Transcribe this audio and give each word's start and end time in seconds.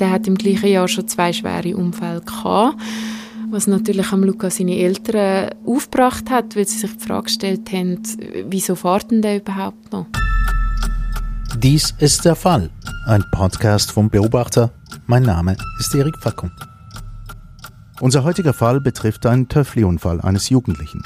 der 0.00 0.10
hat 0.10 0.26
im 0.26 0.36
gleichen 0.36 0.68
Jahr 0.68 0.88
schon 0.88 1.06
zwei 1.06 1.32
schwere 1.32 1.76
Unfälle 1.76 2.22
gehabt, 2.22 2.76
was 3.50 3.66
natürlich 3.66 4.12
am 4.12 4.24
Luca 4.24 4.50
seine 4.50 4.76
Eltern 4.76 5.50
aufgebracht 5.66 6.30
hat, 6.30 6.56
weil 6.56 6.66
sie 6.66 6.78
sich 6.78 6.96
die 6.96 7.04
Frage 7.04 7.24
gestellt 7.24 7.70
haben, 7.72 8.00
wieso 8.48 8.74
fährt 8.74 9.10
denn 9.10 9.22
der 9.22 9.36
überhaupt 9.36 9.92
noch? 9.92 10.06
Dies 11.58 11.94
ist 11.98 12.24
der 12.24 12.36
Fall. 12.36 12.70
Ein 13.06 13.24
Podcast 13.32 13.92
vom 13.92 14.08
Beobachter. 14.08 14.70
Mein 15.06 15.24
Name 15.24 15.56
ist 15.78 15.94
Erik 15.94 16.16
Fackung. 16.18 16.50
Unser 18.00 18.24
heutiger 18.24 18.54
Fall 18.54 18.80
betrifft 18.80 19.26
einen 19.26 19.48
Töffli-Unfall 19.48 20.20
eines 20.22 20.48
Jugendlichen. 20.48 21.02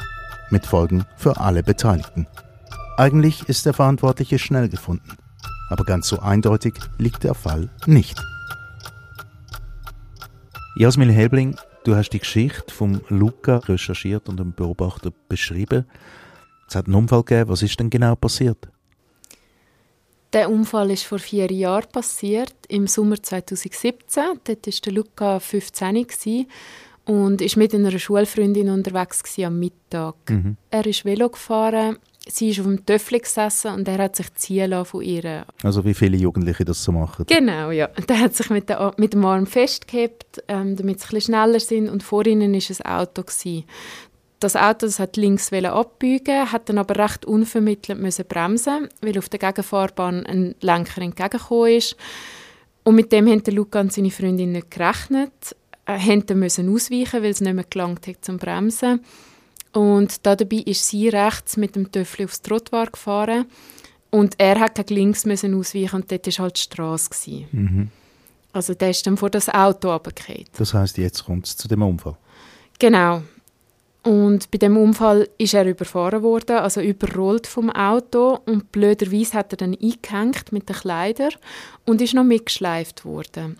Mit 0.51 0.67
Folgen 0.67 1.05
für 1.17 1.41
alle 1.41 1.65
Beteiligten. 1.65 2.29
Eigentlich 2.97 3.49
ist 3.49 3.67
der 3.67 3.73
Verantwortliche 3.73 4.39
schnell 4.39 4.69
gefunden. 4.69 5.17
Aber 5.71 5.85
ganz 5.85 6.07
so 6.07 6.21
eindeutig 6.21 6.75
liegt 6.99 7.25
der 7.25 7.35
Fall 7.35 7.71
nicht. 7.87 8.23
Jasmil 10.77 11.12
Helbling, 11.12 11.56
du 11.84 11.95
hast 11.95 12.10
die 12.10 12.19
Geschichte 12.19 12.74
von 12.74 13.01
Luca 13.09 13.59
recherchiert 13.59 14.28
und 14.28 14.41
dem 14.41 14.52
Beobachter 14.52 15.12
beschrieben. 15.28 15.84
Es 16.69 16.74
hat 16.74 16.87
einen 16.87 16.96
Unfall 16.96 17.23
gegeben. 17.23 17.48
Was 17.48 17.62
ist 17.62 17.78
denn 17.78 17.91
genau 17.91 18.16
passiert? 18.16 18.66
Der 20.32 20.51
Unfall 20.51 20.91
ist 20.91 21.05
vor 21.05 21.20
vier 21.20 21.48
Jahren 21.52 21.88
passiert, 21.92 22.55
im 22.66 22.88
Sommer 22.88 23.23
2017. 23.23 24.41
Dort 24.42 24.66
war 24.66 24.92
Luca 24.92 25.38
15 25.38 26.06
und 27.04 27.41
ist 27.41 27.56
mit 27.56 27.73
einer 27.73 27.96
Schulfreundin 27.96 28.68
unterwegs 28.68 29.38
am 29.38 29.60
Mittag. 29.60 30.16
Mhm. 30.29 30.56
Er 30.70 30.87
ist 30.87 31.04
Velo 31.04 31.29
gefahren 31.29 31.98
sie 32.28 32.51
ist 32.51 32.60
auf 32.60 32.66
dem 32.66 32.84
Töffel 32.84 33.20
gesessen 33.20 33.73
und 33.73 33.88
er 33.88 33.98
hat 33.98 34.16
sich 34.16 34.32
ziehen 34.34 34.84
von 34.84 35.02
ihr. 35.02 35.45
Also 35.62 35.84
wie 35.84 35.95
viele 35.95 36.16
Jugendliche 36.16 36.65
das 36.65 36.82
so 36.82 36.92
machen? 36.92 37.27
Genau, 37.28 37.70
ja. 37.70 37.88
Der 38.09 38.20
hat 38.20 38.34
sich 38.34 38.51
mit, 38.51 38.69
der, 38.69 38.92
mit 38.96 39.12
dem 39.12 39.24
Arm 39.24 39.46
festgehabt, 39.46 40.42
ähm, 40.48 40.77
damit 40.77 41.01
sie 41.01 41.16
ein 41.16 41.21
schneller 41.21 41.60
sind 41.60 41.88
und 41.88 42.02
vor 42.02 42.26
ihnen 42.26 42.52
war 42.52 42.60
ein 42.60 43.01
Auto. 43.01 43.23
Gewesen. 43.23 43.65
Das 44.40 44.57
Auto 44.57 44.87
das 44.87 44.99
hat 44.99 45.16
links 45.16 45.52
abbiegen, 45.52 46.52
hat 46.52 46.68
dann 46.68 46.79
aber 46.79 46.96
recht 47.02 47.24
unvermittelt 47.24 47.99
müssen 47.99 48.27
bremsen, 48.27 48.88
weil 49.01 49.18
auf 49.18 49.29
der 49.29 49.38
Gegenfahrbahn 49.38 50.27
ein 50.27 50.54
Lenker 50.60 51.01
entgegengekommen 51.01 51.73
ist. 51.73 51.96
Und 52.82 52.96
mit 52.96 53.12
dem 53.12 53.27
haben 53.29 53.43
Luca 53.46 53.80
und 53.80 53.93
seine 53.93 54.10
Freundin 54.10 54.52
nicht 54.52 54.71
gerechnet, 54.71 55.56
äh, 55.87 56.34
mussten 56.34 56.74
ausweichen, 56.74 57.23
weil 57.23 57.30
es 57.30 57.40
nicht 57.40 57.54
mehr 57.54 57.65
gelangt 57.65 58.06
hat 58.06 58.24
zum 58.24 58.37
Bremsen. 58.37 59.01
Und 59.75 60.25
dabei 60.25 60.63
ist 60.65 60.89
sie 60.89 61.09
rechts 61.09 61.57
mit 61.57 61.75
dem 61.77 61.91
Töffel 61.91 62.25
aufs 62.25 62.41
Trottoir 62.43 62.87
gefahren 62.87 63.47
und 64.11 64.37
er 64.39 64.61
hat 64.61 64.77
gegen 64.77 64.94
links 64.94 65.27
müssen 65.27 65.59
ausweichen 65.59 65.97
und 65.97 66.11
dort 66.11 66.27
war 66.27 66.44
halt 66.44 66.56
die 66.56 66.61
Strasse. 66.61 67.47
Mhm. 67.50 67.91
Also 68.53 68.75
der 68.75 68.91
ist 68.91 69.05
dann 69.05 69.17
vor 69.17 69.31
das 69.31 69.49
Auto 69.49 69.91
runtergefallen. 69.91 70.45
Das 70.56 70.72
heißt, 70.72 70.97
jetzt 70.99 71.25
kommt 71.25 71.47
es 71.47 71.56
zu 71.56 71.67
dem 71.67 71.83
Unfall? 71.83 72.17
Genau. 72.78 73.22
Und 74.05 74.50
bei 74.53 74.59
dem 74.59 74.77
Unfall 74.77 75.28
ist 75.39 75.55
er 75.55 75.67
überfahren 75.67 76.22
worden, 76.22 76.59
also 76.59 76.81
überrollt 76.81 77.49
vom 77.49 77.71
Auto 77.71 78.39
und 78.47 78.71
blöderweise 78.71 79.33
hat 79.33 79.53
er 79.55 79.56
dann 79.56 79.72
eingehängt 79.72 80.53
mit 80.53 80.69
den 80.69 80.77
Kleidern 80.77 81.33
und 81.84 82.00
ist 82.00 82.15
noch 82.15 82.22
mitgeschleift 82.22 83.05
worden. 83.05 83.59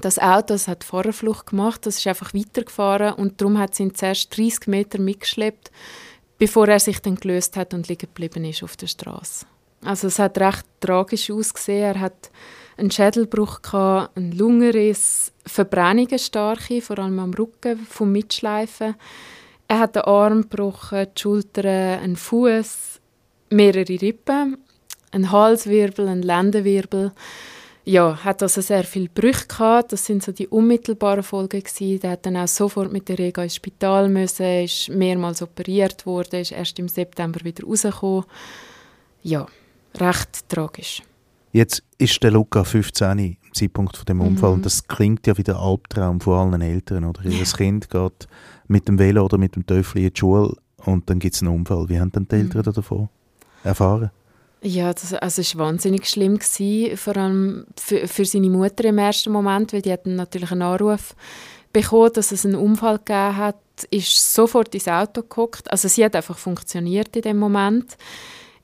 Das 0.00 0.18
Auto 0.18 0.54
das 0.54 0.68
hat 0.68 0.84
Fahrerflucht 0.84 1.46
gemacht, 1.46 1.84
das 1.84 1.98
ist 1.98 2.06
einfach 2.06 2.32
weitergefahren 2.32 3.14
und 3.14 3.40
darum 3.40 3.58
hat 3.58 3.74
sie 3.74 3.84
ihn 3.84 3.94
zuerst 3.94 4.36
30 4.36 4.66
Meter 4.66 4.98
mitgeschleppt, 4.98 5.70
bevor 6.38 6.68
er 6.68 6.80
sich 6.80 7.00
dann 7.00 7.16
gelöst 7.16 7.56
hat 7.56 7.74
und 7.74 7.88
liegen 7.88 8.08
geblieben 8.08 8.44
ist 8.44 8.62
auf 8.62 8.76
der 8.76 8.86
Straße. 8.86 9.46
Also 9.84 10.06
es 10.08 10.18
hat 10.18 10.38
recht 10.38 10.64
tragisch 10.80 11.30
ausgesehen. 11.30 11.94
Er 11.94 12.00
hat 12.00 12.30
einen 12.76 12.90
Schädelbruch 12.90 13.62
gehabt, 13.62 14.16
einen 14.16 14.32
Lungenriss, 14.32 15.32
Verbrennungen 15.46 16.18
starke, 16.18 16.80
vor 16.80 16.98
allem 16.98 17.18
am 17.18 17.34
Rücken 17.34 17.78
vom 17.78 18.12
Mitschleifen. 18.12 18.94
Er 19.68 19.78
hat 19.78 19.96
den 19.96 20.02
Arm 20.02 20.42
gebrochen, 20.42 21.06
die 21.16 21.20
Schultern, 21.20 22.00
einen 22.00 22.16
Fuß, 22.16 23.00
mehrere 23.50 24.00
Rippen, 24.00 24.58
einen 25.12 25.30
Halswirbel, 25.30 26.08
einen 26.08 26.22
Lendenwirbel 26.22 27.12
ja, 27.90 28.16
hat 28.24 28.40
also 28.42 28.60
sehr 28.60 28.84
viele 28.84 29.08
Brüche 29.08 29.48
gehabt. 29.48 29.92
Das 29.92 30.06
sind 30.06 30.22
so 30.22 30.30
die 30.30 30.46
unmittelbaren 30.46 31.24
Folgen 31.24 31.60
gewesen. 31.60 31.98
Der 32.00 32.12
hat 32.12 32.24
dann 32.24 32.36
auch 32.36 32.46
sofort 32.46 32.92
mit 32.92 33.08
der 33.08 33.18
Rega 33.18 33.42
ins 33.42 33.56
Spital 33.56 34.08
müssen, 34.08 34.64
ist 34.64 34.88
mehrmals 34.90 35.42
operiert 35.42 36.06
worden, 36.06 36.40
ist 36.40 36.52
erst 36.52 36.78
im 36.78 36.88
September 36.88 37.40
wieder 37.42 37.66
rausgekommen. 37.66 38.24
Ja, 39.22 39.46
recht 39.98 40.48
tragisch. 40.48 41.02
Jetzt 41.52 41.82
ist 41.98 42.22
der 42.22 42.30
Luca 42.30 42.62
15 42.62 43.18
im 43.18 43.36
Zeitpunkt 43.52 43.96
von 43.96 44.06
dem 44.06 44.20
Unfall 44.20 44.50
mhm. 44.50 44.56
und 44.56 44.66
das 44.66 44.86
klingt 44.86 45.26
ja 45.26 45.36
wie 45.36 45.42
der 45.42 45.56
Albtraum 45.56 46.20
von 46.20 46.52
allen 46.52 46.62
Eltern. 46.62 47.04
Oder 47.04 47.24
ihr 47.24 47.44
Kind 47.44 47.90
geht 47.90 48.28
mit 48.68 48.86
dem 48.86 49.00
Velo 49.00 49.24
oder 49.24 49.36
mit 49.36 49.56
dem 49.56 49.66
Töffel 49.66 50.02
in 50.02 50.12
die 50.12 50.18
Schule 50.18 50.54
und 50.84 51.10
dann 51.10 51.18
gibt 51.18 51.34
es 51.34 51.42
einen 51.42 51.52
Unfall. 51.52 51.88
Wie 51.88 51.98
haben 51.98 52.12
denn 52.12 52.28
die 52.28 52.36
Eltern 52.36 52.62
mhm. 52.64 52.72
davon 52.72 53.08
erfahren? 53.64 54.12
Ja, 54.62 54.92
das, 54.92 55.14
also 55.14 55.40
es 55.40 55.56
war 55.56 55.66
wahnsinnig 55.66 56.06
schlimm, 56.06 56.38
gewesen, 56.38 56.96
vor 56.96 57.16
allem 57.16 57.66
für, 57.78 58.06
für 58.06 58.24
seine 58.26 58.50
Mutter 58.50 58.84
im 58.84 58.98
ersten 58.98 59.32
Moment, 59.32 59.72
weil 59.72 59.80
die 59.80 59.92
hat 59.92 60.06
natürlich 60.06 60.52
einen 60.52 60.62
Anruf 60.62 61.14
bekommen, 61.72 62.12
dass 62.12 62.30
es 62.30 62.44
einen 62.44 62.56
Unfall 62.56 62.98
gegeben 62.98 63.36
hat, 63.36 63.56
ist 63.90 64.34
sofort 64.34 64.74
ins 64.74 64.88
Auto 64.88 65.22
geguckt. 65.22 65.70
Also 65.70 65.88
sie 65.88 66.04
hat 66.04 66.14
einfach 66.14 66.36
funktioniert 66.36 67.16
in 67.16 67.22
dem 67.22 67.38
Moment, 67.38 67.96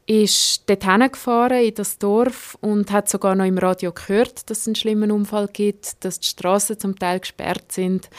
ist 0.06 0.68
dorthin 0.68 1.10
gefahren 1.10 1.64
in 1.64 1.74
das 1.74 1.96
Dorf 1.96 2.58
und 2.60 2.92
hat 2.92 3.08
sogar 3.08 3.34
noch 3.34 3.46
im 3.46 3.56
Radio 3.56 3.92
gehört, 3.92 4.50
dass 4.50 4.60
es 4.60 4.66
einen 4.66 4.76
schlimmen 4.76 5.10
Unfall 5.10 5.48
gibt, 5.50 6.04
dass 6.04 6.20
die 6.20 6.28
Straßen 6.28 6.78
zum 6.78 6.98
Teil 6.98 7.20
gesperrt 7.20 7.72
sind 7.72 8.10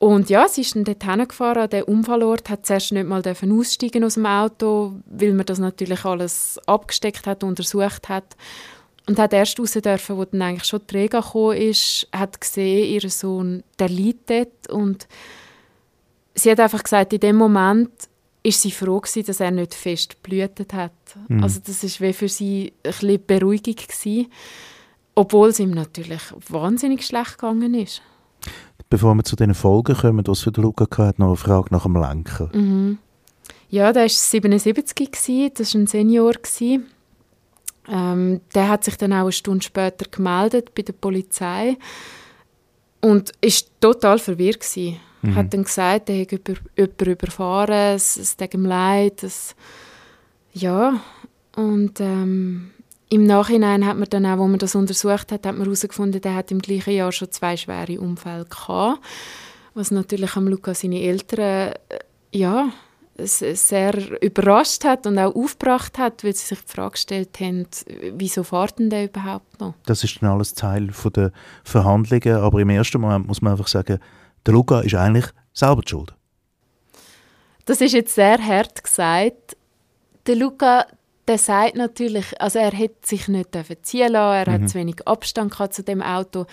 und 0.00 0.30
ja, 0.30 0.48
sie 0.48 0.62
ist 0.62 0.74
dann 0.74 0.84
dort 0.84 1.04
hingefahren, 1.04 1.64
an 1.64 1.68
den 1.68 1.82
Unfallort, 1.82 2.48
hat 2.48 2.64
zuerst 2.64 2.90
nicht 2.90 3.06
mal 3.06 3.22
aussteigen 3.22 4.02
aus 4.02 4.14
dem 4.14 4.24
Auto, 4.24 4.94
weil 5.04 5.34
man 5.34 5.44
das 5.44 5.58
natürlich 5.58 6.06
alles 6.06 6.58
abgesteckt 6.64 7.26
hat, 7.26 7.44
untersucht 7.44 8.08
hat. 8.08 8.34
Und 9.06 9.18
hat 9.18 9.34
erst 9.34 9.60
raus 9.60 9.72
dürfen, 9.72 10.16
wo 10.16 10.24
dann 10.24 10.40
eigentlich 10.40 10.64
schon 10.64 10.80
die 10.88 10.96
Rega 10.96 11.20
gekommen 11.20 11.58
ist, 11.58 12.08
hat 12.12 12.40
gesehen, 12.40 12.88
ihr 12.94 13.10
Sohn, 13.10 13.62
der 13.78 13.90
liegt 13.90 14.30
dort. 14.30 14.70
Und 14.70 15.06
sie 16.34 16.50
hat 16.50 16.60
einfach 16.60 16.82
gesagt, 16.82 17.12
in 17.12 17.20
dem 17.20 17.36
Moment 17.36 17.90
ist 18.42 18.62
sie 18.62 18.70
froh 18.70 19.00
gewesen, 19.00 19.26
dass 19.26 19.40
er 19.40 19.50
nicht 19.50 19.74
fest 19.74 20.22
blühtet 20.22 20.72
hat. 20.72 20.92
Mhm. 21.28 21.42
Also 21.42 21.60
das 21.62 21.84
ist 21.84 22.00
wie 22.00 22.14
für 22.14 22.28
sie 22.30 22.72
ein 22.84 22.92
bisschen 22.92 23.26
Beruhigung 23.26 23.76
gewesen, 23.76 24.32
obwohl 25.14 25.50
es 25.50 25.58
ihm 25.58 25.72
natürlich 25.72 26.22
wahnsinnig 26.48 27.04
schlecht 27.04 27.36
gegangen 27.36 27.74
ist. 27.74 28.00
Bevor 28.90 29.14
wir 29.14 29.22
zu 29.22 29.36
den 29.36 29.54
Folgen 29.54 29.96
kommen, 29.96 30.26
was 30.26 30.40
für 30.40 30.50
den 30.50 30.64
Luca 30.64 30.86
hat, 30.98 31.20
noch 31.20 31.28
eine 31.28 31.36
Frage 31.36 31.68
nach 31.70 31.84
dem 31.84 31.94
Lenker. 31.94 32.50
Mhm. 32.52 32.98
Ja, 33.68 33.92
der 33.92 34.02
war 34.02 34.08
77, 34.08 35.12
gewesen, 35.12 35.50
das 35.54 35.74
war 35.74 35.80
ein 35.80 35.86
Senior. 35.86 36.32
Ähm, 37.88 38.40
der 38.52 38.68
hat 38.68 38.84
sich 38.84 38.96
dann 38.96 39.12
auch 39.12 39.20
eine 39.20 39.32
Stunde 39.32 39.64
später 39.64 40.06
gemeldet 40.10 40.74
bei 40.74 40.82
der 40.82 40.92
Polizei 40.92 41.76
und 43.00 43.32
ist 43.40 43.70
total 43.80 44.18
verwirrt 44.18 44.60
gewesen. 44.60 44.96
Mhm. 45.22 45.34
Hat 45.36 45.54
dann 45.54 45.64
gesagt, 45.64 46.10
er 46.10 46.16
hätte 46.16 46.54
jemanden 46.76 47.10
überfahren, 47.10 47.94
es, 47.94 48.16
es 48.16 48.36
tut 48.36 48.54
ihm 48.54 48.64
leid. 48.64 49.22
Es, 49.22 49.54
ja, 50.52 51.00
und 51.54 52.00
ähm, 52.00 52.70
im 53.10 53.24
Nachhinein 53.26 53.84
hat 53.84 53.98
man 53.98 54.08
dann 54.08 54.24
auch, 54.24 54.38
wo 54.38 54.46
man 54.46 54.58
das 54.58 54.74
untersucht 54.74 55.32
hat, 55.32 55.44
hat 55.46 55.56
man 55.56 55.64
herausgefunden, 55.64 56.22
er 56.22 56.34
hat 56.34 56.50
im 56.50 56.60
gleichen 56.60 56.94
Jahr 56.94 57.12
schon 57.12 57.30
zwei 57.30 57.56
schwere 57.56 58.00
Unfälle 58.00 58.44
gehabt, 58.44 59.00
was 59.74 59.90
natürlich 59.90 60.36
am 60.36 60.48
Luca 60.48 60.74
seine 60.74 61.00
Eltern 61.00 61.74
äh, 61.88 61.98
ja 62.32 62.70
sehr 63.22 64.22
überrascht 64.22 64.84
hat 64.84 65.06
und 65.06 65.18
auch 65.18 65.34
aufgebracht 65.34 65.98
hat, 65.98 66.24
weil 66.24 66.34
sie 66.34 66.46
sich 66.46 66.60
die 66.60 66.72
Frage 66.72 66.92
gestellt 66.92 67.38
haben, 67.40 67.66
wieso 68.14 68.44
fährt 68.44 68.78
denn 68.78 68.88
der 68.88 69.04
überhaupt 69.04 69.60
noch? 69.60 69.74
Das 69.84 70.04
ist 70.04 70.22
dann 70.22 70.30
alles 70.30 70.54
Teil 70.54 70.90
der 71.14 71.32
Verhandlungen, 71.62 72.36
aber 72.36 72.60
im 72.60 72.70
ersten 72.70 72.98
Moment 72.98 73.26
muss 73.26 73.42
man 73.42 73.52
einfach 73.52 73.68
sagen, 73.68 73.98
der 74.46 74.54
Luca 74.54 74.80
ist 74.80 74.94
eigentlich 74.94 75.26
selber 75.52 75.82
die 75.82 75.90
Schuld. 75.90 76.14
Das 77.66 77.82
ist 77.82 77.92
jetzt 77.92 78.14
sehr 78.14 78.38
hart 78.38 78.82
gesagt. 78.82 79.56
Der 80.26 80.36
Luca 80.36 80.86
der 81.30 81.38
sagt 81.38 81.76
natürlich, 81.76 82.40
also 82.40 82.58
er 82.58 82.72
hätte 82.72 83.06
sich 83.06 83.28
nicht 83.28 83.56
ziehen 83.82 84.10
lassen, 84.10 84.48
er 84.48 84.58
mhm. 84.58 84.62
hat 84.62 84.68
zu 84.68 84.74
wenig 84.78 85.06
Abstand 85.06 85.54
zu 85.72 85.84
dem 85.84 86.02
Auto. 86.02 86.46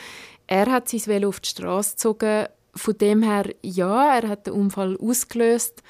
Er 0.45 0.67
hat 0.67 0.87
sein 0.87 1.01
Velo 1.07 1.29
auf 1.29 1.39
die 1.39 1.49
Straße 1.49 1.93
gezogen. 1.93 2.45
Von 2.75 2.97
dem 2.99 3.23
her, 3.23 3.45
ja, 3.63 4.19
er 4.19 4.29
hat 4.29 4.45
den 4.45 4.53
Unfall 4.53 4.95
ausgelöst. 4.97 5.81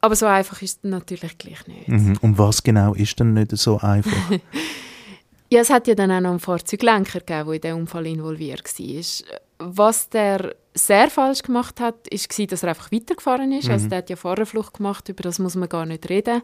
Aber 0.00 0.14
so 0.14 0.26
einfach 0.26 0.62
ist 0.62 0.84
es 0.84 0.88
natürlich 0.88 1.36
gleich 1.36 1.66
nicht. 1.66 1.88
Mhm. 1.88 2.16
Und 2.20 2.38
was 2.38 2.62
genau 2.62 2.94
ist 2.94 3.18
denn 3.18 3.34
nicht 3.34 3.56
so 3.56 3.78
einfach? 3.80 4.30
ja, 5.50 5.60
es 5.60 5.70
hat 5.70 5.88
ja 5.88 5.96
dann 5.96 6.12
auch 6.12 6.20
noch 6.20 6.30
einen 6.30 6.38
Fahrzeuglenker 6.38 7.18
gegeben, 7.18 7.46
der 7.46 7.54
in 7.54 7.60
den 7.60 7.74
Unfall 7.74 8.06
involviert 8.06 8.62
war. 8.78 9.38
Was 9.74 10.08
der 10.10 10.54
sehr 10.74 11.10
falsch 11.10 11.42
gemacht 11.42 11.80
hat, 11.80 12.06
war, 12.08 12.46
dass 12.46 12.62
er 12.62 12.68
einfach 12.68 12.92
weitergefahren 12.92 13.50
ist. 13.50 13.68
Also 13.68 13.68
mhm. 13.68 13.74
Also 13.74 13.88
der 13.88 13.98
hat 13.98 14.10
ja 14.10 14.16
Fahrerflucht 14.16 14.74
gemacht, 14.74 15.08
über 15.08 15.24
das 15.24 15.40
muss 15.40 15.56
man 15.56 15.68
gar 15.68 15.86
nicht 15.86 16.08
reden 16.08 16.42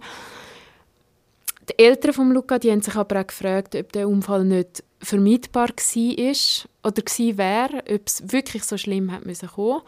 Die 1.71 1.79
Eltern 1.79 2.15
von 2.15 2.33
Luca 2.33 2.59
die 2.59 2.71
haben 2.71 2.83
sich 2.83 2.95
aber 2.95 3.21
auch 3.21 3.27
gefragt, 3.27 3.75
ob 3.75 3.93
der 3.93 4.09
Unfall 4.09 4.45
nicht 4.45 4.83
vermeidbar 5.01 5.69
war 5.69 6.67
oder 6.83 7.03
wäre, 7.37 7.85
ob 7.95 8.07
es 8.07 8.33
wirklich 8.33 8.65
so 8.65 8.77
schlimm 8.77 9.11
hätte 9.11 9.27
müssen 9.27 9.49
kommen. 9.49 9.83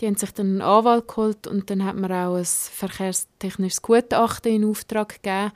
Die 0.00 0.06
haben 0.06 0.16
sich 0.16 0.30
dann 0.30 0.46
einen 0.46 0.62
Anwalt 0.62 1.08
geholt 1.08 1.46
und 1.46 1.68
dann 1.70 1.84
hat 1.84 1.96
man 1.96 2.12
auch 2.12 2.36
ein 2.36 2.44
verkehrstechnisches 2.44 3.82
Gutachten 3.82 4.52
in 4.52 4.64
Auftrag 4.64 5.22
gegeben. 5.22 5.52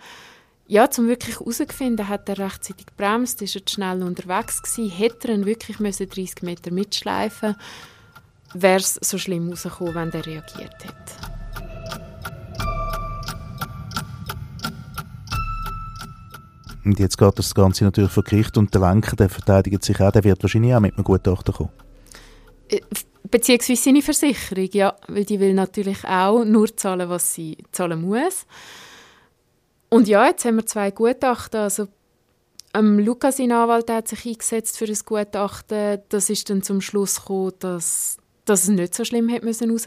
Ja, 0.67 0.91
zum 0.91 1.09
wirklich 1.09 1.39
herauszufinden, 1.39 2.09
hat 2.09 2.29
er 2.29 2.39
rechtzeitig 2.39 2.87
gebremst, 2.87 3.41
ist 3.41 3.57
er 3.57 3.63
schnell 3.67 4.03
unterwegs 4.03 4.63
gewesen, 4.63 4.91
hätte 4.91 5.29
er 5.29 5.35
ihn 5.35 5.47
wirklich 5.47 5.79
30 5.79 6.43
Meter 6.43 6.71
mitschleifen 6.71 7.57
wäre 8.55 8.77
es 8.79 8.95
so 8.95 9.19
schlimm 9.19 9.51
rausgekommen, 9.51 9.95
wenn 9.95 10.13
er 10.13 10.27
reagiert 10.27 10.85
hätte. 10.85 11.38
Und 16.89 16.99
jetzt 16.99 17.19
geht 17.19 17.39
das 17.39 17.55
Ganze 17.55 17.85
natürlich 17.85 18.11
vor 18.11 18.25
Gericht 18.25 18.57
und 18.57 18.73
der 18.73 18.81
Lenker, 18.81 19.15
der 19.15 19.29
verteidigt 19.29 19.85
sich 19.85 20.01
auch, 20.01 20.11
der 20.11 20.25
wird 20.25 20.43
wahrscheinlich 20.43 20.75
auch 20.75 20.81
mit 20.81 20.95
einem 20.95 21.05
Gutachten 21.05 21.53
kommen. 21.53 21.71
Äh, 22.71 22.81
beziehungsweise 23.31 23.83
seine 23.83 24.01
Versicherung, 24.01 24.71
ja, 24.73 24.97
weil 25.07 25.27
die 25.27 25.39
will 25.39 25.53
natürlich 25.53 26.03
auch 26.07 26.47
nur 26.47 26.75
zahlen, 26.75 27.11
was 27.11 27.35
sie 27.35 27.59
zahlen 27.73 28.01
muss. 28.01 28.47
Und 29.91 30.09
ja, 30.09 30.29
jetzt 30.29 30.47
haben 30.47 30.57
wir 30.57 30.65
zwei 30.65 30.91
Gutachten, 30.91 31.61
also 31.61 31.89
ähm, 32.73 32.99
Lukas, 32.99 33.37
sein 33.37 33.53
Anwalt, 33.53 33.91
hat 33.91 34.09
sich 34.09 34.25
eingesetzt 34.25 34.79
für 34.79 34.87
das 34.87 35.05
Gutachten. 35.05 36.01
Das 36.09 36.31
ist 36.31 36.49
dann 36.49 36.63
zum 36.63 36.81
Schluss 36.81 37.17
gekommen, 37.17 37.53
dass, 37.59 38.17
dass 38.47 38.63
es 38.63 38.69
nicht 38.69 38.95
so 38.95 39.05
schlimm 39.05 39.29
hätte 39.29 39.45
müssen. 39.45 39.79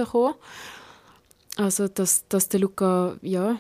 Also, 1.57 1.87
dass, 1.87 2.27
dass 2.27 2.47
der 2.47 2.59
Luca, 2.59 3.17
ja, 3.23 3.59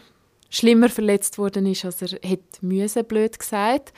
schlimmer 0.51 0.89
verletzt 0.89 1.37
worden 1.39 1.65
ist, 1.65 1.85
als 1.85 2.01
er 2.03 2.19
hätte 2.21 2.63
müssen, 2.63 3.05
blöd 3.05 3.39
gesagt. 3.39 3.93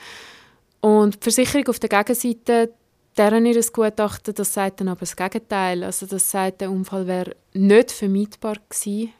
Und 0.80 1.16
die 1.16 1.22
Versicherung 1.22 1.68
auf 1.68 1.78
der 1.78 1.90
Gegenseite, 1.90 2.72
deren 3.18 3.44
ihr 3.44 3.60
Gutachten, 3.72 4.34
das 4.34 4.54
sagt 4.54 4.80
dann 4.80 4.88
aber 4.88 5.00
das 5.00 5.16
Gegenteil. 5.16 5.82
Also 5.82 6.06
das 6.06 6.30
sagt, 6.30 6.60
der 6.60 6.70
Unfall 6.70 7.06
wäre 7.06 7.36
nicht 7.52 7.90
vermeidbar 7.90 8.56
gewesen. 8.68 9.12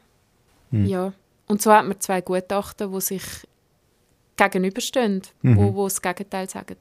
Hm. 0.71 0.85
Ja. 0.85 1.13
Und 1.47 1.61
so 1.61 1.71
hat 1.71 1.85
man 1.85 1.99
zwei 1.99 2.21
Gutachten, 2.21 2.91
die 2.91 3.01
sich 3.01 3.23
gegenüberstehen, 4.37 5.21
mhm. 5.41 5.57
wo, 5.57 5.75
wo 5.75 5.83
das 5.85 6.01
Gegenteil 6.01 6.49
sagen. 6.49 6.75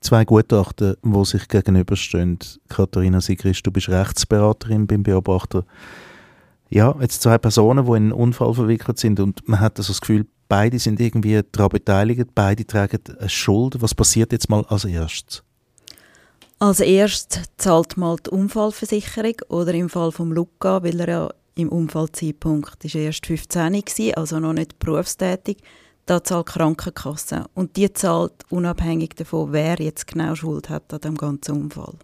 Zwei 0.00 0.24
Gutachten, 0.24 0.96
die 1.02 1.24
sich 1.24 1.48
gegenüberstehen. 1.48 2.38
Katharina 2.68 3.20
Sigrist, 3.20 3.66
du 3.66 3.70
bist 3.70 3.88
Rechtsberaterin 3.88 4.86
beim 4.86 5.02
Beobachter 5.02 5.64
ja, 6.68 6.94
jetzt 7.00 7.22
zwei 7.22 7.38
Personen, 7.38 7.84
die 7.84 7.90
in 7.90 7.96
einen 7.96 8.12
Unfall 8.12 8.54
verwickelt 8.54 8.98
sind 8.98 9.20
und 9.20 9.48
man 9.48 9.60
hat 9.60 9.78
also 9.78 9.92
das 9.92 10.00
Gefühl, 10.00 10.26
beide 10.48 10.78
sind 10.78 11.00
irgendwie 11.00 11.40
daran 11.52 11.70
beteiligt, 11.70 12.28
beide 12.34 12.66
tragen 12.66 12.98
eine 13.18 13.28
Schuld. 13.28 13.80
Was 13.80 13.94
passiert 13.94 14.32
jetzt 14.32 14.48
mal 14.48 14.64
als 14.68 14.84
erstes? 14.84 15.42
Als 16.58 16.80
erstes 16.80 17.42
zahlt 17.58 17.96
mal 17.96 18.16
die 18.16 18.30
Unfallversicherung 18.30 19.36
oder 19.48 19.74
im 19.74 19.90
Fall 19.90 20.10
von 20.10 20.30
Luca, 20.30 20.82
weil 20.82 21.00
er 21.00 21.08
ja 21.08 21.30
im 21.54 21.68
Unfallzeitpunkt 21.70 22.84
ist 22.84 22.94
erst 22.94 23.26
15 23.26 23.72
war, 23.74 24.18
also 24.18 24.38
noch 24.40 24.52
nicht 24.52 24.78
berufstätig, 24.78 25.58
da 26.04 26.22
zahlt 26.22 26.48
die 26.48 26.52
Krankenkasse. 26.52 27.44
Und 27.54 27.76
die 27.76 27.92
zahlt 27.92 28.32
unabhängig 28.50 29.14
davon, 29.16 29.52
wer 29.52 29.76
jetzt 29.76 30.06
genau 30.06 30.34
Schuld 30.34 30.68
hat 30.68 30.92
an 30.92 31.00
dem 31.00 31.16
ganzen 31.16 31.62
Unfall. 31.62 31.94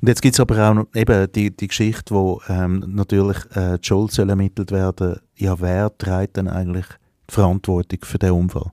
Und 0.00 0.08
jetzt 0.08 0.22
gibt 0.22 0.34
es 0.34 0.40
aber 0.40 0.70
auch 0.70 0.74
noch 0.74 0.86
eben 0.94 1.30
die, 1.32 1.54
die 1.54 1.68
Geschichte, 1.68 2.14
wo 2.14 2.40
ähm, 2.48 2.84
natürlich 2.86 3.38
äh, 3.54 3.78
die 3.78 3.86
Schuld 3.86 4.12
soll 4.12 4.30
ermittelt 4.30 4.72
werden 4.72 5.20
Ja, 5.36 5.60
wer 5.60 5.96
trägt 5.96 6.38
denn 6.38 6.48
eigentlich 6.48 6.86
die 7.28 7.34
Verantwortung 7.34 7.98
für 8.02 8.18
den 8.18 8.30
Unfall? 8.32 8.72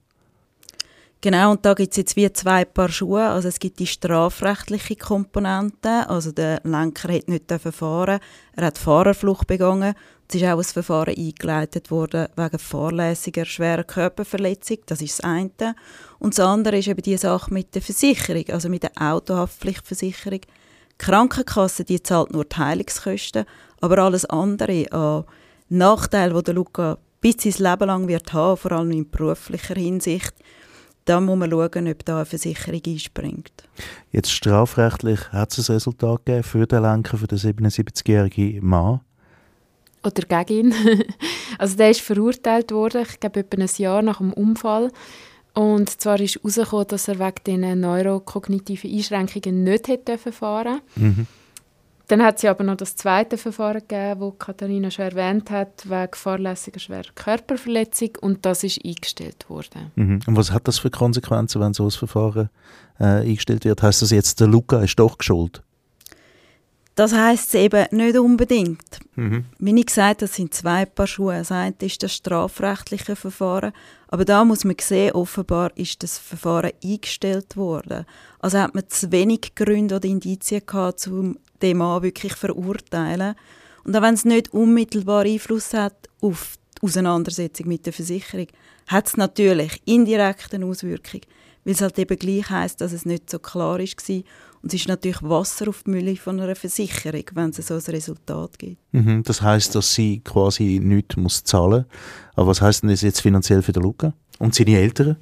Genau, 1.20 1.50
und 1.50 1.66
da 1.66 1.74
gibt 1.74 1.90
es 1.90 1.96
jetzt 1.96 2.14
wie 2.14 2.32
zwei 2.32 2.64
Paar 2.64 2.88
Schuhe. 2.88 3.28
Also 3.28 3.48
es 3.48 3.58
gibt 3.58 3.80
die 3.80 3.88
strafrechtliche 3.88 4.94
Komponente, 4.94 6.08
also 6.08 6.30
der 6.30 6.60
Lenker 6.62 7.12
hat 7.12 7.28
nicht 7.28 7.50
fahren 7.72 8.20
er 8.54 8.66
hat 8.66 8.78
Fahrerflucht 8.78 9.48
begangen. 9.48 9.94
Es 10.28 10.36
ist 10.36 10.44
auch 10.44 10.58
ein 10.58 10.64
Verfahren 10.64 11.14
eingeleitet 11.16 11.90
worden 11.90 12.28
wegen 12.36 12.58
fahrlässiger 12.58 13.44
schwerer 13.44 13.82
Körperverletzung, 13.82 14.78
das 14.86 15.02
ist 15.02 15.18
das 15.18 15.24
eine. 15.24 15.74
Und 16.20 16.38
das 16.38 16.46
andere 16.46 16.78
ist 16.78 16.88
eben 16.88 17.02
die 17.02 17.16
Sache 17.16 17.52
mit 17.52 17.74
der 17.74 17.82
Versicherung, 17.82 18.44
also 18.50 18.68
mit 18.68 18.84
der 18.84 18.92
Autohaftpflichtversicherung. 18.96 20.40
Die 21.00 21.04
Krankenkasse 21.04 21.84
die 21.84 22.02
zahlt 22.02 22.32
nur 22.32 22.44
die 22.44 22.56
Heilungskosten, 22.56 23.44
aber 23.80 23.98
alles 23.98 24.24
andere 24.24 24.90
an 24.92 25.24
Nachteilen, 25.68 26.36
die 26.36 26.42
der 26.42 26.54
Luca 26.54 26.98
bis 27.20 27.36
sein 27.38 27.70
Leben 27.70 27.86
lang 27.86 28.08
wird 28.08 28.32
haben, 28.32 28.56
vor 28.56 28.72
allem 28.72 28.90
in 28.90 29.10
beruflicher 29.10 29.74
Hinsicht, 29.74 30.34
da 31.04 31.20
muss 31.20 31.38
man 31.38 31.50
schauen, 31.50 31.88
ob 31.88 32.04
da 32.04 32.16
eine 32.16 32.26
Versicherung 32.26 32.82
einspringt. 32.86 33.52
Jetzt 34.12 34.30
strafrechtlich 34.30 35.32
hat 35.32 35.56
es 35.56 35.70
ein 35.70 35.74
Resultat 35.74 36.26
gegeben 36.26 36.42
für 36.42 36.66
den 36.66 36.82
Lenker, 36.82 37.16
für 37.16 37.26
den 37.26 37.38
77-jährigen 37.38 38.64
Mann? 38.64 39.00
Oder 40.04 40.44
gegen 40.44 40.72
ihn. 40.72 41.04
also 41.58 41.76
der 41.76 41.90
ist 41.90 42.02
verurteilt 42.02 42.72
worden, 42.72 43.06
ich 43.08 43.18
glaube 43.20 43.40
etwa 43.40 43.60
ein 43.60 43.68
Jahr 43.76 44.02
nach 44.02 44.18
dem 44.18 44.32
Unfall. 44.32 44.90
Und 45.58 45.90
zwar 46.00 46.20
ist 46.20 46.36
herausgekommen, 46.36 46.86
dass 46.86 47.08
er 47.08 47.18
wegen 47.18 47.42
diesen 47.44 47.80
neurokognitiven 47.80 48.92
Einschränkungen 48.92 49.64
nicht 49.64 49.88
hätte 49.88 50.16
fahren 50.16 50.82
mhm. 50.94 51.26
Dann 52.06 52.22
hat 52.22 52.38
es 52.38 52.44
aber 52.44 52.62
noch 52.62 52.76
das 52.76 52.94
zweite 52.94 53.36
Verfahren 53.36 53.82
gegeben, 53.86 54.20
das 54.20 54.38
Katharina 54.38 54.90
schon 54.90 55.06
erwähnt 55.06 55.50
hat, 55.50 55.90
wegen 55.90 56.14
fahrlässiger 56.14 56.78
schwerer 56.78 57.10
Körperverletzung 57.12 58.10
und 58.20 58.46
das 58.46 58.62
ist 58.62 58.82
eingestellt 58.84 59.50
worden. 59.50 59.90
Mhm. 59.96 60.20
Und 60.28 60.36
was 60.36 60.52
hat 60.52 60.68
das 60.68 60.78
für 60.78 60.90
Konsequenzen, 60.90 61.60
wenn 61.60 61.74
so 61.74 61.86
ein 61.86 61.90
Verfahren 61.90 62.50
äh, 63.00 63.04
eingestellt 63.04 63.64
wird? 63.64 63.82
Heißt 63.82 64.00
das 64.00 64.12
jetzt, 64.12 64.38
der 64.38 64.46
Luca 64.46 64.80
ist 64.80 64.96
doch 65.00 65.18
geschuld? 65.18 65.64
Das 66.98 67.12
heisst 67.12 67.54
es 67.54 67.60
eben 67.60 67.86
nicht 67.92 68.18
unbedingt. 68.18 68.98
Mhm. 69.14 69.44
Wie 69.60 69.78
ich 69.78 69.86
gesagt 69.86 70.20
das 70.20 70.34
sind 70.34 70.52
zwei 70.52 70.84
Paar 70.84 71.06
Schuhe. 71.06 71.38
Das 71.38 71.52
eine 71.52 71.72
ist 71.78 72.02
das 72.02 72.12
strafrechtliche 72.12 73.14
Verfahren, 73.14 73.72
aber 74.08 74.24
da 74.24 74.44
muss 74.44 74.64
man 74.64 74.74
sehen, 74.80 75.12
offenbar 75.12 75.70
ist 75.76 76.02
das 76.02 76.18
Verfahren 76.18 76.72
eingestellt 76.82 77.56
worden. 77.56 78.04
Also 78.40 78.58
hat 78.58 78.74
man 78.74 78.88
zu 78.88 79.12
wenig 79.12 79.54
Gründe 79.54 79.94
oder 79.94 80.08
Indizien 80.08 80.62
gehabt, 80.66 81.06
um 81.06 81.38
den 81.62 81.76
Mann 81.76 82.02
wirklich 82.02 82.32
zu 82.32 82.38
verurteilen. 82.38 83.36
Und 83.84 83.96
auch 83.96 84.02
wenn 84.02 84.14
es 84.14 84.24
nicht 84.24 84.52
unmittelbar 84.52 85.24
Einfluss 85.24 85.74
hat 85.74 86.08
auf 86.20 86.56
die 86.78 86.84
Auseinandersetzung 86.84 87.68
mit 87.68 87.86
der 87.86 87.92
Versicherung, 87.92 88.48
hat 88.88 89.06
es 89.06 89.16
natürlich 89.16 89.80
indirekt 89.84 90.52
eine 90.52 90.66
Auswirkung, 90.66 91.20
weil 91.64 91.74
es 91.74 91.80
halt 91.80 91.96
eben 91.96 92.18
gleich 92.18 92.50
heisst, 92.50 92.80
dass 92.80 92.92
es 92.92 93.06
nicht 93.06 93.30
so 93.30 93.38
klar 93.38 93.78
war 93.78 94.22
und 94.62 94.74
es 94.74 94.80
ist 94.80 94.88
natürlich 94.88 95.22
Wasser 95.22 95.68
auf 95.68 95.82
die 95.84 95.90
Mühle 95.90 96.16
von 96.16 96.40
einer 96.40 96.56
Versicherung, 96.56 97.24
wenn 97.34 97.50
es 97.50 97.66
so 97.66 97.74
ein 97.74 97.80
Resultat 97.80 98.58
gibt. 98.58 98.78
Mhm, 98.92 99.22
das 99.22 99.40
heißt, 99.40 99.74
dass 99.74 99.94
sie 99.94 100.20
quasi 100.20 100.80
nichts 100.82 101.16
muss 101.16 101.44
zahlen 101.44 101.84
muss. 101.88 102.34
Aber 102.34 102.46
was 102.48 102.60
heißt 102.60 102.82
denn 102.82 102.90
das 102.90 103.02
jetzt 103.02 103.20
finanziell 103.20 103.62
für 103.62 103.72
den 103.72 103.82
Luca? 103.82 104.12
Und 104.38 104.54
seine 104.54 104.78
Eltern? 104.78 105.16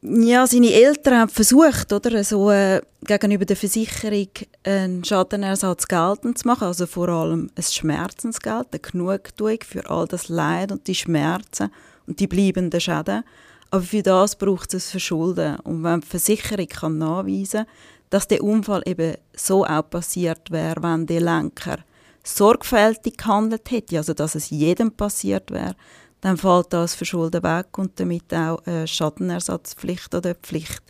Ja, 0.00 0.46
seine 0.46 0.72
Eltern 0.72 1.18
haben 1.18 1.28
versucht, 1.28 1.92
oder, 1.92 2.22
so, 2.22 2.50
äh, 2.50 2.80
gegenüber 3.02 3.44
der 3.44 3.56
Versicherung 3.56 4.28
einen 4.62 5.02
Schadenersatz 5.02 5.88
geltend 5.88 6.38
zu 6.38 6.46
machen, 6.46 6.68
also 6.68 6.86
vor 6.86 7.08
allem 7.08 7.50
ein 7.56 7.62
Schmerzensgeld, 7.62 8.68
eine 8.70 8.80
Genugtuung 8.80 9.58
für 9.66 9.90
all 9.90 10.06
das 10.06 10.28
Leid 10.28 10.70
und 10.70 10.86
die 10.86 10.94
Schmerzen 10.94 11.70
und 12.06 12.20
die 12.20 12.28
bleibenden 12.28 12.80
Schäden. 12.80 13.24
Aber 13.70 13.82
für 13.82 14.02
das 14.02 14.36
braucht 14.36 14.72
es 14.72 14.86
ein 14.86 14.90
Verschulden. 14.92 15.56
Und 15.60 15.82
wenn 15.82 16.00
die 16.00 16.06
Versicherung 16.06 16.68
kann 16.68 16.98
nachweisen 16.98 17.64
kann, 17.64 17.97
dass 18.10 18.28
der 18.28 18.42
Unfall 18.42 18.82
eben 18.86 19.16
so 19.34 19.64
auch 19.64 19.88
passiert 19.88 20.50
wäre, 20.50 20.82
wenn 20.82 21.06
der 21.06 21.20
Lenker 21.20 21.78
sorgfältig 22.24 23.16
gehandelt 23.16 23.70
hätte, 23.70 23.98
also 23.98 24.14
dass 24.14 24.34
es 24.34 24.50
jedem 24.50 24.92
passiert 24.92 25.50
wäre, 25.50 25.74
dann 26.20 26.36
fällt 26.36 26.72
das 26.72 26.94
Verschulden 26.94 27.42
weg 27.42 27.78
und 27.78 27.98
damit 28.00 28.34
auch 28.34 28.60
eine 28.66 28.86
Schadenersatzpflicht 28.86 30.14
oder 30.14 30.30
eine 30.30 30.34
Pflicht 30.34 30.82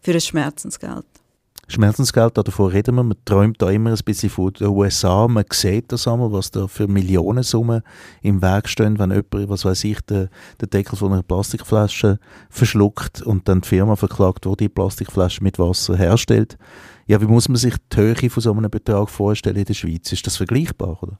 für 0.00 0.12
ein 0.12 0.20
Schmerzensgeld. 0.20 1.06
Schmerzensgeld, 1.70 2.36
davon 2.36 2.70
reden 2.70 2.96
wir, 2.96 3.02
man 3.02 3.16
träumt 3.24 3.62
da 3.62 3.70
immer 3.70 3.90
ein 3.90 3.98
bisschen 4.04 4.30
von 4.30 4.52
den 4.52 4.68
USA, 4.68 5.28
man 5.28 5.44
sieht 5.52 5.92
das 5.92 6.08
einmal, 6.08 6.32
was 6.32 6.50
da 6.50 6.66
für 6.66 6.88
Millionensummen 6.88 7.82
im 8.22 8.42
Weg 8.42 8.68
stehen, 8.68 8.98
wenn 8.98 9.10
jemand, 9.10 9.48
was 9.48 9.64
weiß 9.64 9.84
ich, 9.84 10.00
den, 10.02 10.28
den 10.60 10.70
Deckel 10.70 10.96
von 10.96 11.12
einer 11.12 11.22
Plastikflasche 11.22 12.18
verschluckt 12.48 13.22
und 13.22 13.48
dann 13.48 13.60
die 13.60 13.68
Firma 13.68 13.96
verklagt, 13.96 14.44
die 14.44 14.56
die 14.56 14.68
Plastikflasche 14.68 15.42
mit 15.42 15.58
Wasser 15.58 15.96
herstellt. 15.96 16.58
Ja, 17.06 17.20
wie 17.20 17.26
muss 17.26 17.48
man 17.48 17.56
sich 17.56 17.74
die 17.92 17.96
Höhe 17.96 18.30
von 18.30 18.42
so 18.42 18.52
einem 18.52 18.70
Betrag 18.70 19.08
vorstellen 19.08 19.56
in 19.56 19.64
der 19.64 19.74
Schweiz? 19.74 20.12
Ist 20.12 20.26
das 20.26 20.36
vergleichbar, 20.36 21.02
oder? 21.02 21.18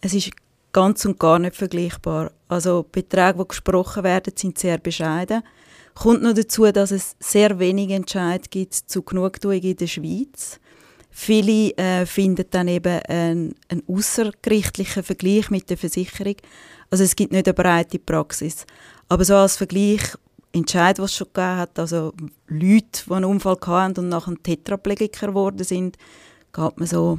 Es 0.00 0.14
ist 0.14 0.30
ganz 0.72 1.04
und 1.04 1.18
gar 1.18 1.38
nicht 1.38 1.56
vergleichbar. 1.56 2.32
Also 2.48 2.86
Beträge, 2.90 3.38
die 3.38 3.48
gesprochen 3.48 4.04
werden, 4.04 4.32
sind 4.36 4.58
sehr 4.58 4.78
bescheiden. 4.78 5.42
Kommt 6.00 6.22
noch 6.22 6.32
dazu, 6.32 6.64
dass 6.72 6.92
es 6.92 7.14
sehr 7.20 7.58
wenige 7.58 7.92
Entscheidungen 7.92 8.48
gibt 8.48 8.72
zu 8.72 9.02
Genugtuung 9.02 9.60
in 9.60 9.76
der 9.76 9.86
Schweiz. 9.86 10.58
Viele 11.10 11.76
äh, 11.76 12.06
finden 12.06 12.46
dann 12.48 12.68
eben 12.68 13.02
einen, 13.02 13.54
einen 13.68 13.82
außergerichtlichen 13.86 15.02
Vergleich 15.02 15.50
mit 15.50 15.68
der 15.68 15.76
Versicherung. 15.76 16.36
Also 16.88 17.04
es 17.04 17.14
gibt 17.14 17.32
nicht 17.32 17.46
eine 17.46 17.52
breite 17.52 17.98
Praxis. 17.98 18.64
Aber 19.10 19.26
so 19.26 19.34
als 19.34 19.58
Vergleich 19.58 20.00
Entscheid, 20.54 20.98
was 20.98 21.10
es 21.10 21.16
schon 21.18 21.26
gegeben 21.34 21.56
hat, 21.58 21.78
also 21.78 22.14
Leute, 22.48 23.04
die 23.06 23.12
einen 23.12 23.26
Unfall 23.26 23.58
hatten 23.66 24.00
und 24.00 24.08
nachher 24.08 24.42
Tetraplegiker 24.42 25.26
geworden 25.26 25.64
sind, 25.64 25.98
geht 26.54 26.78
man 26.78 26.86
so 26.88 27.18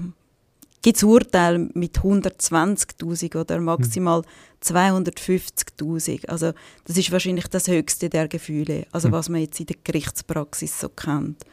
gibt 0.82 0.98
es 0.98 1.04
Urteile 1.04 1.70
mit 1.74 2.00
120.000 2.00 3.40
oder 3.40 3.60
maximal 3.60 4.24
250.000. 4.64 6.28
Also 6.28 6.54
das 6.86 6.98
ist 6.98 7.12
wahrscheinlich 7.12 7.48
das 7.48 7.68
höchste 7.68 8.10
der 8.10 8.28
Gefühle, 8.28 8.86
also 8.92 9.10
mhm. 9.10 9.12
was 9.14 9.30
man 9.30 9.42
jetzt 9.42 9.60
in 9.60 9.68
der 9.68 9.78
Gerichtspraxis 9.84 10.80
so 10.80 10.90
kennt. 10.90 11.44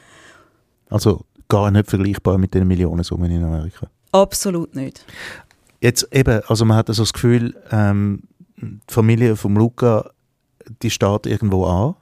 Also 0.91 1.25
gar 1.49 1.71
nicht 1.71 1.89
vergleichbar 1.89 2.39
mit 2.39 2.55
den 2.55 2.67
Millionensummen 2.67 3.31
in 3.31 3.45
Amerika? 3.45 3.89
Absolut 4.13 4.75
nicht. 4.75 5.05
Jetzt 5.81 6.09
eben, 6.13 6.43
also 6.47 6.65
man 6.65 6.77
hat 6.77 6.89
also 6.89 7.03
das 7.03 7.13
Gefühl, 7.13 7.57
ähm, 7.71 8.23
die 8.57 8.79
Familie 8.89 9.37
von 9.37 9.55
Luca, 9.55 10.11
die 10.83 10.91
steht 10.91 11.27
irgendwo 11.27 11.67
an. 11.67 11.95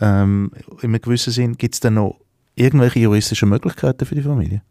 Ähm, 0.00 0.52
in 0.80 0.90
einem 0.90 1.00
gewissen 1.00 1.32
Sinn, 1.32 1.56
gibt 1.56 1.74
es 1.74 1.80
dann 1.80 1.94
noch 1.94 2.16
irgendwelche 2.54 3.00
juristischen 3.00 3.48
Möglichkeiten 3.48 4.06
für 4.06 4.14
die 4.14 4.22
Familie? 4.22 4.62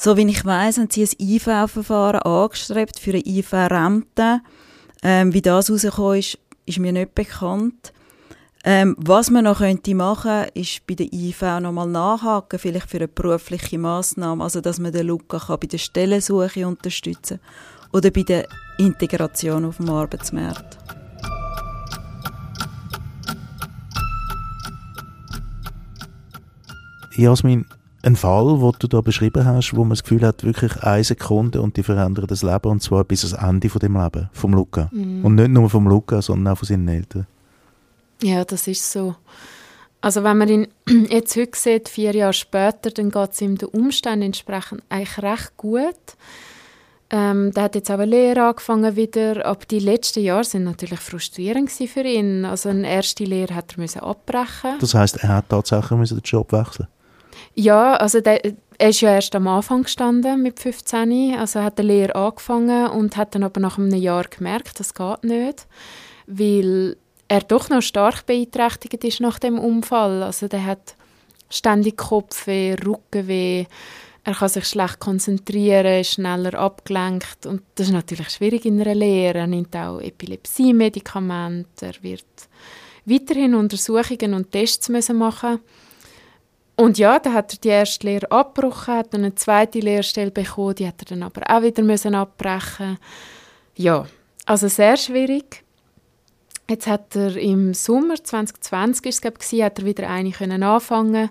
So 0.00 0.16
wie 0.16 0.30
ich 0.30 0.44
weiß, 0.44 0.78
haben 0.78 0.90
sie 0.90 1.02
ein 1.02 1.10
IV-Verfahren 1.18 2.20
angestrebt 2.20 3.00
für 3.00 3.10
eine 3.10 3.26
IV-Rente. 3.26 4.40
Ähm, 5.02 5.34
wie 5.34 5.42
das 5.42 5.68
herausgekommen 5.68 6.20
ist, 6.20 6.38
ist 6.66 6.78
mir 6.78 6.92
nicht 6.92 7.16
bekannt. 7.16 7.92
Ähm, 8.62 8.94
was 8.96 9.30
man 9.30 9.42
noch 9.42 9.58
könnte 9.58 9.96
machen 9.96 10.46
ist 10.54 10.86
bei 10.86 10.94
der 10.94 11.12
IV 11.12 11.42
nochmal 11.60 11.88
nachhaken, 11.88 12.60
vielleicht 12.60 12.88
für 12.88 12.98
eine 12.98 13.08
berufliche 13.08 13.76
Massnahme, 13.76 14.44
also 14.44 14.60
dass 14.60 14.78
man 14.78 14.92
den 14.92 15.08
Luca 15.08 15.40
kann 15.40 15.58
bei 15.58 15.66
der 15.66 15.78
Stellensuche 15.78 16.64
unterstützen 16.64 17.40
oder 17.92 18.12
bei 18.12 18.22
der 18.22 18.46
Integration 18.78 19.64
auf 19.64 19.78
dem 19.78 19.90
Arbeitsmarkt. 19.90 20.78
Jasmin, 27.16 27.66
ein 28.08 28.16
Fall, 28.16 28.58
den 28.58 28.72
du 28.78 28.86
da 28.88 29.00
beschrieben 29.00 29.44
hast, 29.44 29.74
wo 29.74 29.82
man 29.82 29.90
das 29.90 30.02
Gefühl 30.02 30.22
hat, 30.22 30.42
wirklich 30.42 30.82
eine 30.82 31.04
Sekunde 31.04 31.60
und 31.60 31.76
die 31.76 31.82
verändert 31.82 32.30
das 32.30 32.42
Leben 32.42 32.68
und 32.68 32.82
zwar 32.82 33.04
bis 33.04 33.24
ans 33.24 33.48
Ende 33.48 33.68
von 33.68 33.80
dem 33.80 33.96
Leben, 33.96 34.30
vom 34.32 34.54
Luca. 34.54 34.88
Mhm. 34.92 35.24
Und 35.24 35.34
nicht 35.34 35.50
nur 35.50 35.70
vom 35.70 35.86
Luca, 35.86 36.22
sondern 36.22 36.52
auch 36.52 36.58
von 36.58 36.66
seinen 36.66 36.88
Eltern. 36.88 37.26
Ja, 38.22 38.44
das 38.44 38.66
ist 38.66 38.90
so. 38.90 39.14
Also 40.00 40.24
wenn 40.24 40.38
man 40.38 40.48
ihn 40.48 40.68
jetzt 41.10 41.36
heute 41.36 41.58
sieht, 41.58 41.88
vier 41.88 42.14
Jahre 42.14 42.32
später, 42.32 42.90
dann 42.90 43.10
geht 43.10 43.32
es 43.32 43.40
ihm 43.40 43.58
den 43.58 43.68
Umständen 43.68 44.26
entsprechend 44.26 44.82
eigentlich 44.88 45.22
recht 45.22 45.56
gut. 45.56 45.94
Ähm, 47.10 47.52
der 47.52 47.64
hat 47.64 47.74
jetzt 47.74 47.90
auch 47.90 47.94
eine 47.94 48.04
Lehre 48.04 48.48
angefangen 48.48 48.94
wieder, 48.94 49.46
aber 49.46 49.64
die 49.64 49.78
letzten 49.78 50.20
Jahre 50.20 50.44
sind 50.44 50.64
natürlich 50.64 51.00
frustrierend 51.00 51.70
für 51.70 52.02
ihn. 52.02 52.44
Also 52.44 52.68
eine 52.68 52.88
erste 52.88 53.24
Lehre 53.24 53.54
hat 53.54 53.72
er 53.72 53.80
müssen 53.80 54.00
abbrechen. 54.00 54.76
Das 54.80 54.94
heißt, 54.94 55.18
er 55.24 55.36
hat 55.36 55.48
tatsächlich 55.48 55.98
müssen 55.98 56.18
den 56.18 56.24
Job 56.24 56.52
wechseln. 56.52 56.88
Ja, 57.54 57.94
also 57.94 58.20
der, 58.20 58.40
er 58.78 58.88
ist 58.90 59.00
ja 59.00 59.14
erst 59.14 59.34
am 59.34 59.48
Anfang 59.48 59.82
gestanden 59.82 60.42
mit 60.42 60.60
15, 60.60 61.36
also 61.38 61.62
hat 61.62 61.78
eine 61.78 61.88
Lehre 61.88 62.14
angefangen 62.14 62.86
und 62.88 63.16
hat 63.16 63.34
dann 63.34 63.42
aber 63.42 63.60
nach 63.60 63.78
einem 63.78 63.94
Jahr 63.94 64.24
gemerkt, 64.24 64.78
das 64.78 64.94
geht 64.94 65.24
nicht, 65.24 65.66
weil 66.26 66.96
er 67.26 67.40
doch 67.40 67.68
noch 67.68 67.82
stark 67.82 68.24
beeinträchtigt 68.26 69.04
ist 69.04 69.20
nach 69.20 69.38
dem 69.38 69.58
Unfall. 69.58 70.22
Also 70.22 70.48
der 70.48 70.64
hat 70.64 70.94
ständig 71.50 71.96
Kopfweh, 71.96 72.74
Rückenweh, 72.74 73.66
er 74.24 74.34
kann 74.34 74.48
sich 74.48 74.66
schlecht 74.66 75.00
konzentrieren, 75.00 76.00
ist 76.00 76.12
schneller 76.12 76.54
abgelenkt 76.54 77.46
und 77.46 77.62
das 77.74 77.86
ist 77.86 77.92
natürlich 77.92 78.30
schwierig 78.30 78.64
in 78.66 78.80
einer 78.80 78.94
Lehre. 78.94 79.38
Er 79.38 79.46
nimmt 79.46 79.74
auch 79.74 80.00
Epilepsie-Medikamente, 80.00 81.86
er 81.86 82.02
wird 82.02 82.24
weiterhin 83.06 83.54
Untersuchungen 83.54 84.34
und 84.34 84.52
Tests 84.52 84.88
müssen 84.88 85.16
machen 85.16 85.60
und 86.80 86.96
ja, 86.96 87.18
dann 87.18 87.34
hat 87.34 87.54
er 87.54 87.58
die 87.58 87.68
erste 87.68 88.06
Lehre 88.06 88.30
abgebrochen, 88.30 88.94
hat 88.94 89.12
dann 89.12 89.24
eine 89.24 89.34
zweite 89.34 89.80
Lehrstelle 89.80 90.30
bekommen, 90.30 90.76
die 90.76 90.86
hat 90.86 91.02
er 91.02 91.06
dann 91.06 91.24
aber 91.24 91.42
auch 91.50 91.60
wieder 91.60 91.82
müssen 91.82 92.14
abbrechen. 92.14 92.98
Ja, 93.74 94.06
also 94.46 94.68
sehr 94.68 94.96
schwierig. 94.96 95.64
Jetzt 96.70 96.86
hat 96.86 97.16
er 97.16 97.36
im 97.36 97.74
Sommer 97.74 98.22
2020 98.22 99.06
ist 99.06 99.14
es, 99.16 99.20
glaube 99.20 99.38
hat 99.64 99.78
er 99.80 99.84
wieder 99.84 100.08
eine 100.08 100.30
können 100.30 100.62
anfangen. 100.62 101.30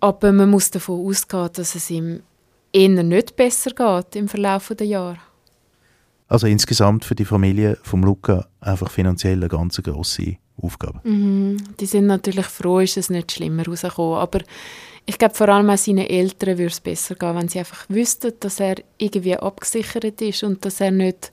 Aber 0.00 0.32
man 0.32 0.50
muss 0.50 0.70
davon 0.70 1.06
ausgehen, 1.06 1.50
dass 1.52 1.76
es 1.76 1.88
ihm 1.88 2.24
eher 2.72 2.88
nicht 3.04 3.36
besser 3.36 3.70
geht 3.70 4.16
im 4.16 4.28
Verlauf 4.28 4.72
der 4.76 4.86
Jahre. 4.86 5.18
Also 6.30 6.46
insgesamt 6.46 7.04
für 7.04 7.16
die 7.16 7.24
Familie 7.24 7.76
von 7.82 8.02
Luca 8.02 8.46
einfach 8.60 8.88
finanziell 8.88 9.38
eine 9.38 9.48
ganz 9.48 9.82
grosse 9.82 10.36
Aufgabe. 10.62 11.00
Mhm. 11.02 11.56
Die 11.80 11.86
sind 11.86 12.06
natürlich 12.06 12.46
froh, 12.46 12.78
ist 12.78 12.96
es 12.96 13.10
nicht 13.10 13.32
schlimmer 13.32 13.66
rausgekommen. 13.66 14.20
Aber 14.20 14.38
ich 15.06 15.18
glaube, 15.18 15.34
vor 15.34 15.48
allem 15.48 15.68
auch 15.70 15.76
seinen 15.76 16.06
Eltern 16.06 16.56
würde 16.56 16.70
es 16.70 16.80
besser 16.80 17.16
gehen, 17.16 17.34
wenn 17.34 17.48
sie 17.48 17.58
einfach 17.58 17.84
wüssten, 17.88 18.32
dass 18.38 18.60
er 18.60 18.76
irgendwie 18.96 19.36
abgesichert 19.36 20.22
ist 20.22 20.44
und 20.44 20.64
dass 20.64 20.80
er 20.80 20.92
nicht, 20.92 21.32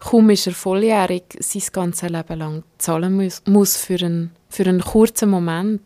kaum 0.00 0.30
ist 0.30 0.46
er 0.46 0.54
volljährig, 0.54 1.24
sein 1.40 1.62
ganzes 1.70 2.08
Leben 2.08 2.38
lang 2.38 2.62
zahlen 2.78 3.16
muss, 3.44 3.76
für, 3.76 3.98
einen, 3.98 4.30
für 4.48 4.64
einen 4.64 4.80
kurzen 4.80 5.28
Moment, 5.28 5.82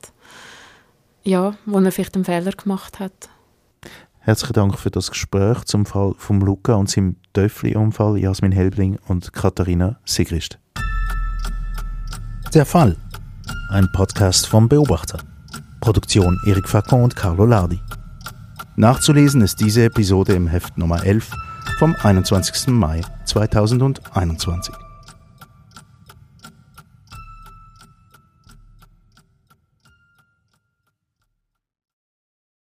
ja, 1.25 1.57
wo 1.67 1.81
er 1.81 1.91
vielleicht 1.91 2.15
einen 2.15 2.25
Fehler 2.25 2.53
gemacht 2.53 3.01
hat. 3.01 3.29
Herzlichen 4.25 4.53
Dank 4.53 4.79
für 4.79 4.93
das 4.93 5.11
Gespräch 5.11 5.65
zum 5.65 5.85
Fall 5.85 6.15
von 6.17 6.41
Luca 6.41 6.75
und 6.75 6.89
seinem 6.89 7.17
Töffli-Unfall, 7.33 8.19
Jasmin 8.19 8.53
Helbling 8.53 8.97
und 9.09 9.33
Katharina 9.33 9.99
Sigrist. 10.05 10.61
Der 12.55 12.65
Fall. 12.65 12.97
Ein 13.71 13.91
Podcast 13.93 14.47
vom 14.47 14.69
Beobachter. 14.69 15.19
Produktion 15.81 16.39
Erik 16.47 16.69
Facon 16.69 17.03
und 17.03 17.17
Carlo 17.17 17.47
Lardi. 17.47 17.81
Nachzulesen 18.77 19.41
ist 19.41 19.59
diese 19.59 19.87
Episode 19.87 20.35
im 20.35 20.47
Heft 20.47 20.79
Nummer 20.79 21.05
11 21.05 21.29
vom 21.81 21.97
21. 22.01 22.69
Mai 22.69 23.01
2021. 23.25 24.73